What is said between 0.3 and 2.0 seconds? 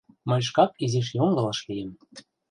шкак изиш йоҥылыш лийым.